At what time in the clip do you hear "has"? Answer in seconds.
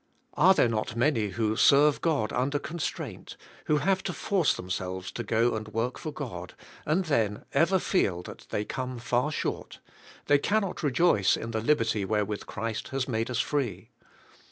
12.87-13.07